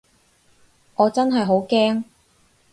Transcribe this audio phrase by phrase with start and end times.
[0.95, 2.03] 我真係好驚